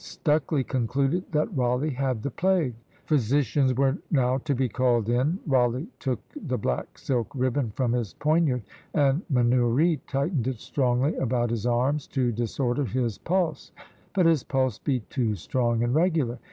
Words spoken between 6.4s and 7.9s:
black silk ribbon